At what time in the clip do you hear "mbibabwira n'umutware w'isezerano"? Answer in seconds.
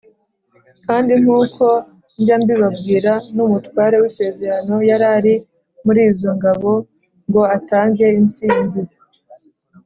2.41-4.75